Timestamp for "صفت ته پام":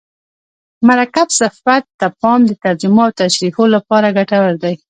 1.39-2.39